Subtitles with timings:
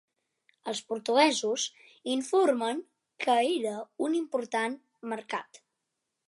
[0.71, 1.65] Els portuguesos
[2.13, 2.81] informen
[3.27, 3.75] que era
[4.09, 4.79] un important
[5.15, 5.63] mercat.